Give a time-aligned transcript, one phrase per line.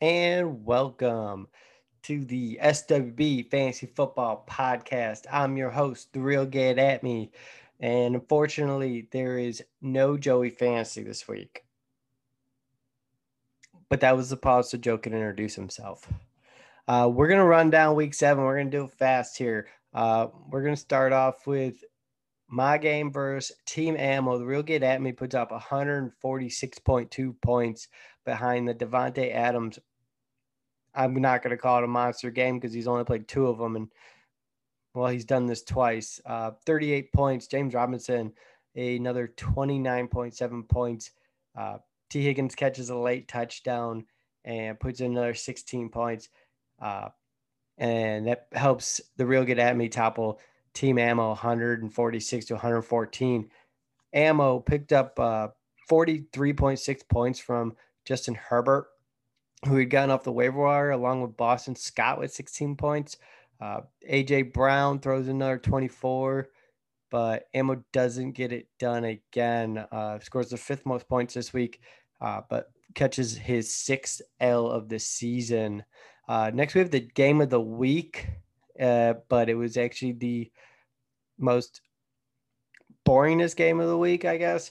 [0.00, 1.48] and welcome
[2.04, 5.24] to the SWB Fantasy Football Podcast.
[5.32, 7.32] I'm your host, The Real Get At Me,
[7.80, 11.64] and unfortunately, there is no Joey Fantasy this week.
[13.88, 16.08] But that was the pause so Joe can introduce himself.
[16.86, 18.44] Uh, we're gonna run down week seven.
[18.44, 19.66] We're gonna do it fast here.
[19.92, 21.82] Uh, we're gonna start off with
[22.46, 24.38] my game versus Team Ammo.
[24.38, 27.88] The real get at me puts up 146.2 points
[28.24, 29.78] behind the Davante Adams.
[30.94, 33.58] I'm not going to call it a monster game because he's only played two of
[33.58, 33.88] them, and
[34.94, 36.20] well, he's done this twice.
[36.26, 37.46] Uh, 38 points.
[37.46, 38.32] James Robinson,
[38.74, 41.10] another 29.7 points.
[41.56, 41.78] Uh,
[42.10, 44.04] Tee Higgins catches a late touchdown
[44.44, 46.28] and puts in another 16 points.
[46.80, 47.08] Uh,
[47.76, 50.40] and that helps the real get at me topple
[50.74, 53.50] team ammo 146 to 114.
[54.12, 55.48] Ammo picked up uh,
[55.90, 58.86] 43.6 points from Justin Herbert,
[59.66, 63.16] who had gotten off the waiver wire, along with Boston Scott with 16 points.
[63.60, 66.48] Uh, AJ Brown throws another 24,
[67.10, 69.78] but Ammo doesn't get it done again.
[69.90, 71.80] Uh, scores the fifth most points this week,
[72.20, 75.84] uh, but catches his sixth L of the season.
[76.28, 78.28] Uh, next, we have the game of the week,
[78.80, 80.50] uh, but it was actually the
[81.38, 81.80] most
[83.06, 84.70] boringest game of the week, I guess.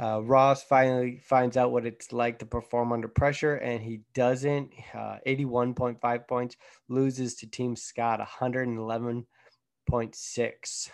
[0.00, 4.70] Uh, Ross finally finds out what it's like to perform under pressure, and he doesn't.
[4.94, 6.56] Uh, 81.5 points,
[6.88, 10.90] loses to Team Scott 111.6.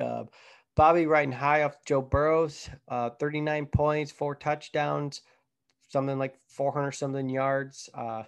[0.00, 0.24] Uh,
[0.74, 5.22] Bobby riding high off Joe Burrows, uh, 39 points, four touchdowns,
[5.88, 7.90] something like 400 something yards.
[7.92, 8.22] Uh,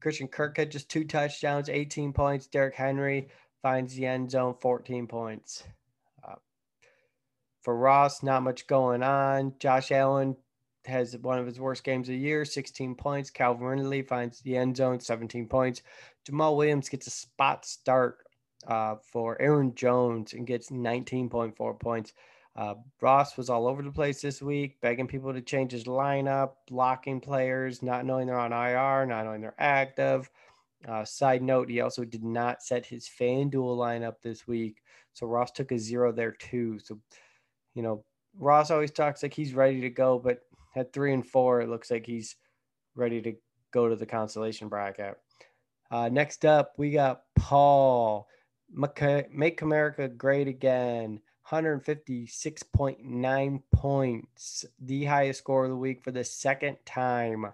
[0.00, 2.46] Christian Kirk had just two touchdowns, 18 points.
[2.46, 3.28] Derrick Henry
[3.62, 5.64] finds the end zone, 14 points.
[7.64, 9.54] For Ross, not much going on.
[9.58, 10.36] Josh Allen
[10.84, 13.30] has one of his worst games of the year, 16 points.
[13.30, 15.80] Calvin Ridley finds the end zone, 17 points.
[16.28, 18.18] Jamaal Williams gets a spot start
[18.66, 22.12] uh, for Aaron Jones and gets 19.4 points.
[22.54, 26.50] Uh, Ross was all over the place this week, begging people to change his lineup,
[26.68, 30.30] blocking players, not knowing they're on IR, not knowing they're active.
[30.86, 34.82] Uh, side note, he also did not set his FanDuel lineup this week.
[35.14, 36.78] So Ross took a zero there too.
[36.78, 36.98] So,
[37.74, 38.04] you know,
[38.38, 40.40] Ross always talks like he's ready to go, but
[40.76, 42.36] at three and four, it looks like he's
[42.94, 43.34] ready to
[43.72, 45.16] go to the consolation bracket.
[45.90, 48.28] Uh, next up, we got Paul.
[48.70, 51.20] Make America Great Again.
[51.50, 57.52] 156.9 points, the highest score of the week for the second time.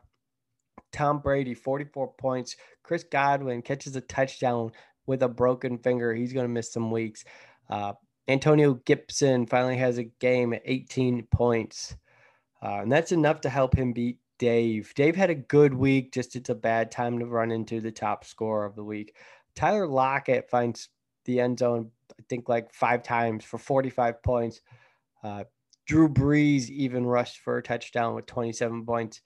[0.93, 2.55] Tom Brady, 44 points.
[2.83, 4.73] Chris Godwin catches a touchdown
[5.07, 6.15] with a broken finger.
[6.15, 7.25] He's going to miss some weeks.
[7.69, 7.95] Uh,
[8.31, 11.97] Antonio Gibson finally has a game at 18 points.
[12.63, 14.93] Uh, and that's enough to help him beat Dave.
[14.95, 18.25] Dave had a good week, just it's a bad time to run into the top
[18.25, 19.17] score of the week.
[19.55, 20.91] Tyler Lockett finds
[21.25, 24.61] the end zone, I think, like five times for 45 points.
[25.25, 25.45] Uh,
[25.87, 29.23] Drew Brees even rushed for a touchdown with 27 points.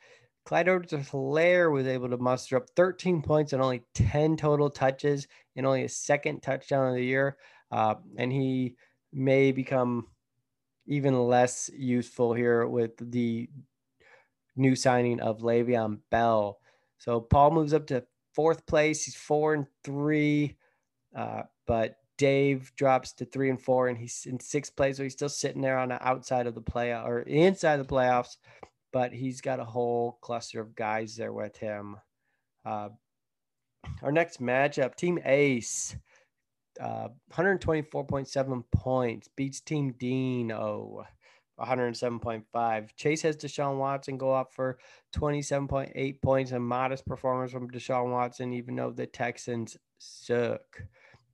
[0.46, 5.66] Clyde Edwards-Helaire was able to muster up 13 points and only 10 total touches and
[5.66, 7.36] only a second touchdown of the year.
[7.70, 8.76] Uh, and he
[9.14, 10.06] may become
[10.86, 13.48] even less useful here with the
[14.56, 16.58] new signing of Le'Veon Bell.
[16.98, 18.04] So Paul moves up to
[18.34, 19.04] fourth place.
[19.04, 20.56] He's four and three,
[21.16, 24.98] uh, but Dave drops to three and four, and he's in sixth place.
[24.98, 28.36] So he's still sitting there on the outside of the playoff or inside the playoffs
[28.94, 31.96] but he's got a whole cluster of guys there with him.
[32.64, 32.90] Uh,
[34.02, 35.96] our next matchup, Team Ace,
[36.80, 41.04] uh, 124.7 points, beats Team Dean, oh,
[41.58, 42.96] 107.5.
[42.96, 44.78] Chase has Deshaun Watson go up for
[45.14, 50.82] 27.8 points, a modest performance from Deshaun Watson, even though the Texans suck.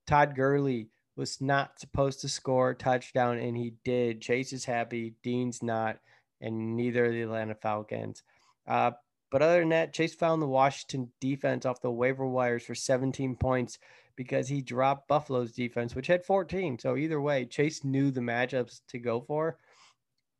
[0.06, 4.20] Todd Gurley was not supposed to score a touchdown, and he did.
[4.20, 5.14] Chase is happy.
[5.22, 5.98] Dean's not
[6.40, 8.22] and neither of the Atlanta Falcons.
[8.66, 8.92] Uh,
[9.30, 13.36] but other than that, Chase found the Washington defense off the waiver wires for 17
[13.36, 13.78] points
[14.16, 16.78] because he dropped Buffalo's defense, which had 14.
[16.78, 19.56] So either way, Chase knew the matchups to go for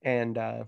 [0.03, 0.65] and uh,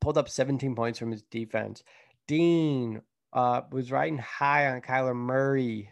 [0.00, 1.82] pulled up 17 points from his defense.
[2.28, 3.00] Dean
[3.32, 5.90] uh, was riding high on Kyler Murray,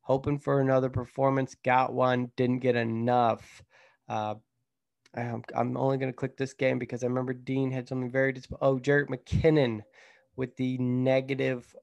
[0.00, 3.62] hoping for another performance, got one, didn't get enough.
[4.08, 4.34] Uh,
[5.14, 8.32] I'm, I'm only going to click this game because I remember Dean had something very
[8.32, 9.82] dis- oh Jerick McKinnon
[10.36, 11.74] with the negative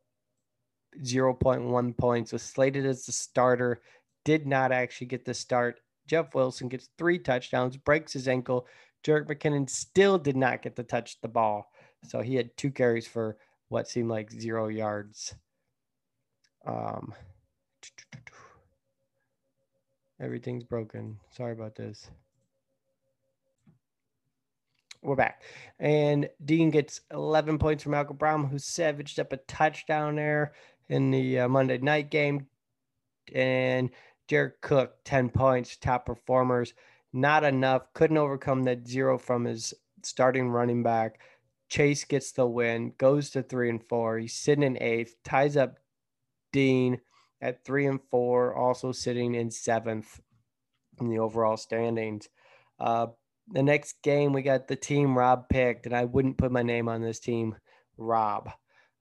[1.04, 3.82] 0.1 points was slated as the starter
[4.26, 8.66] did not actually get the start Jeff Wilson gets three touchdowns breaks his ankle
[9.06, 11.72] Jerick McKinnon still did not get to touch the ball
[12.04, 13.38] so he had two carries for
[13.70, 15.36] what seemed like zero yards.
[16.66, 17.14] Um,
[20.22, 21.20] everything's broken.
[21.32, 22.10] Sorry about this.
[25.02, 25.44] We're back.
[25.80, 30.54] And Dean gets 11 points from Malcolm Brown, who savaged up a touchdown there
[30.90, 32.48] in the uh, Monday night game.
[33.34, 33.92] And
[34.28, 36.74] Jared Cook, 10 points, top performers.
[37.14, 37.94] Not enough.
[37.94, 39.74] Couldn't overcome that zero from his
[40.04, 41.20] starting running back.
[41.70, 44.18] Chase gets the win, goes to three and four.
[44.18, 45.78] He's sitting in eighth, ties up
[46.52, 47.00] Dean
[47.42, 50.20] at three and four, also sitting in seventh
[51.00, 52.28] in the overall standings.
[52.80, 53.08] Uh,
[53.52, 56.88] the next game, we got the team Rob picked, and I wouldn't put my name
[56.88, 57.56] on this team,
[57.98, 58.52] Rob.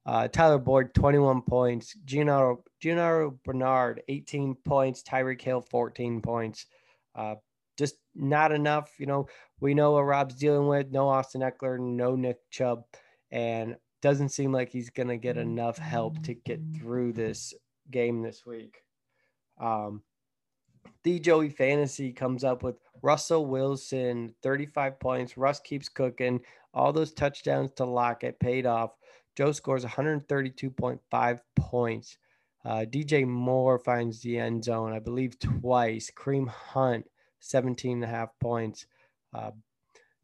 [0.07, 1.95] Uh, Tyler Boyd, 21 points.
[2.05, 5.03] Gino, Gino Bernard, 18 points.
[5.03, 6.67] Tyreek Hill, 14 points.
[7.15, 7.35] Uh,
[7.77, 8.91] just not enough.
[8.99, 9.27] You know,
[9.61, 10.91] we know what Rob's dealing with.
[10.91, 12.85] No Austin Ekeler, no Nick Chubb,
[13.31, 17.53] and doesn't seem like he's going to get enough help to get through this
[17.91, 18.79] game this week.
[19.61, 20.03] Um,
[21.09, 25.39] the Joey Fantasy comes up with Russell Wilson, 35 points.
[25.39, 26.39] Russ keeps cooking.
[26.75, 28.91] All those touchdowns to Lockett paid off.
[29.35, 32.19] Joe scores 132.5 points.
[32.63, 36.11] Uh, DJ Moore finds the end zone, I believe, twice.
[36.15, 37.07] Kareem Hunt,
[37.41, 38.85] 17 and a half points.
[39.33, 39.53] Uh,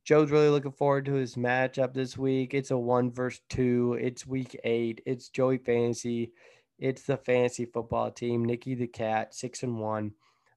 [0.05, 2.53] Joe's really looking forward to his matchup this week.
[2.53, 3.97] It's a one versus two.
[3.99, 5.01] It's week eight.
[5.07, 6.33] It's Joey Fantasy.
[6.79, 8.45] It's the fantasy football team.
[8.45, 10.13] Nikki the Cat, six and one.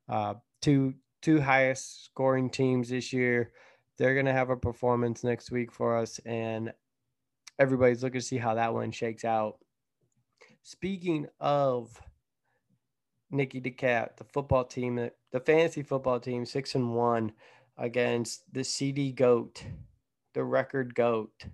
[0.10, 3.52] Uh, two two highest scoring teams this year.
[3.98, 6.74] They're gonna have a performance next week for us, and
[7.60, 9.58] everybody's looking to see how that one shakes out.
[10.64, 12.02] Speaking of
[13.32, 17.34] Nikki DeCat, the football team, the fantasy football team, six and one
[17.78, 19.64] against the CD Goat,
[20.34, 21.46] the record Goat.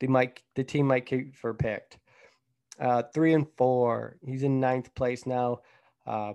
[0.00, 1.98] The Mike, the team Mike Kiefer picked.
[2.80, 4.16] Uh, three and four.
[4.24, 5.60] He's in ninth place now.
[6.06, 6.32] Uh,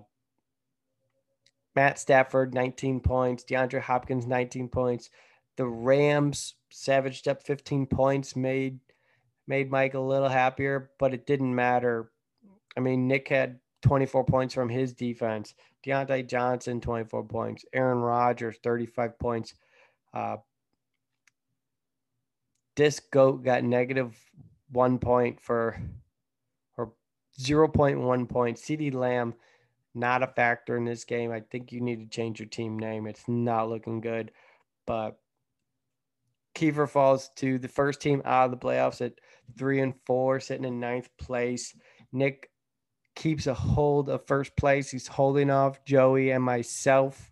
[1.77, 3.43] Matt Stafford, 19 points.
[3.43, 5.11] DeAndre Hopkins, 19 points.
[5.57, 8.79] The Rams savaged up 15 points, made
[9.45, 12.09] made Mike a little happier, but it didn't matter.
[12.75, 15.53] I mean, Nick had 24 points from his defense.
[15.85, 17.63] Diontae Johnson, 24 points.
[17.71, 19.53] Aaron Rodgers, 35 points.
[20.15, 20.37] Uh,
[22.75, 24.17] this goat got negative
[24.71, 25.79] one point for
[26.75, 26.93] or
[27.39, 28.57] 0.1 point.
[28.57, 29.35] CeeDee Lamb,
[29.97, 31.31] not a factor in this game.
[31.31, 33.07] I think you need to change your team name.
[33.07, 34.31] It's not looking good.
[34.85, 35.17] But
[36.55, 39.13] Kiefer falls to the first team out of the playoffs at
[39.57, 41.75] three and four, sitting in ninth place.
[42.11, 42.49] Nick
[43.15, 44.89] keeps a hold of first place.
[44.89, 47.31] He's holding off Joey and myself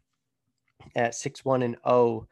[0.95, 2.27] at 6 1 and 0.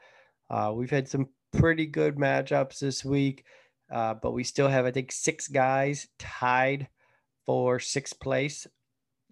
[0.50, 3.46] Uh, we've had some pretty good matchups this week,
[3.92, 6.88] uh, but we still have, I think, six guys tied
[7.46, 8.68] for sixth place.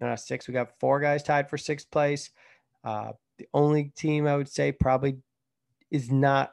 [0.02, 2.30] Not six, we got four guys tied for sixth place.
[2.84, 5.18] Uh, the only team I would say probably
[5.90, 6.52] is not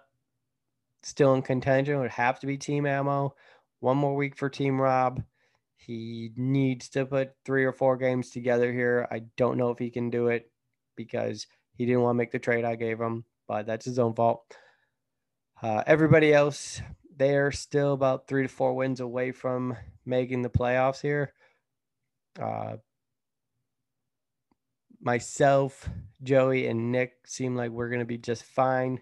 [1.01, 3.35] still in contention would have to be Team Ammo.
[3.79, 5.23] One more week for Team Rob.
[5.75, 9.07] He needs to put three or four games together here.
[9.09, 10.51] I don't know if he can do it
[10.95, 14.13] because he didn't want to make the trade I gave him, but that's his own
[14.13, 14.43] fault.
[15.61, 16.81] Uh, everybody else,
[17.17, 19.75] they're still about three to four wins away from
[20.05, 21.33] making the playoffs here.
[22.39, 22.77] Uh,
[25.01, 25.89] myself,
[26.23, 28.99] Joey, and Nick seem like we're going to be just fine.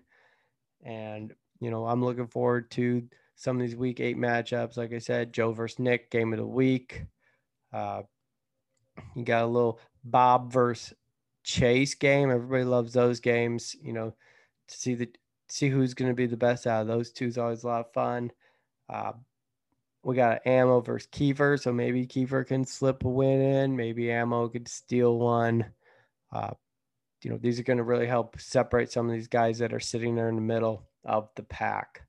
[0.83, 3.03] And, you know, I'm looking forward to
[3.35, 4.77] some of these week eight matchups.
[4.77, 7.03] Like I said, Joe versus Nick, game of the week.
[7.73, 8.03] Uh,
[9.15, 10.93] you got a little Bob versus
[11.43, 12.31] Chase game.
[12.31, 13.75] Everybody loves those games.
[13.81, 14.15] You know,
[14.67, 15.09] to see the
[15.49, 17.85] see who's going to be the best out of those two is always a lot
[17.85, 18.31] of fun.
[18.89, 19.13] Uh,
[20.03, 23.75] we got Ammo versus Kiefer, so maybe Kiefer can slip a win in.
[23.75, 25.65] Maybe Ammo could steal one.
[26.31, 26.51] Uh,
[27.23, 29.79] you know, these are going to really help separate some of these guys that are
[29.79, 32.07] sitting there in the middle of the pack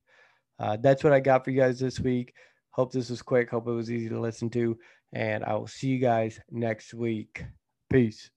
[0.58, 2.34] uh, that's what I got for you guys this week.
[2.70, 3.50] Hope this was quick.
[3.50, 4.78] Hope it was easy to listen to.
[5.12, 7.44] And I will see you guys next week.
[7.90, 8.30] Peace.